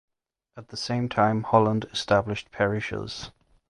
At 0.57 0.69
the 0.69 0.77
same 0.77 1.09
time 1.09 1.43
Holland 1.43 1.85
established 1.93 2.51
parishes. 2.51 3.29